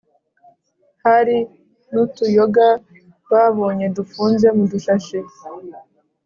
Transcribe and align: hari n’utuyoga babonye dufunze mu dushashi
hari 1.03 1.37
n’utuyoga 1.91 2.67
babonye 3.31 3.85
dufunze 3.97 4.47
mu 4.57 4.63
dushashi 4.71 5.17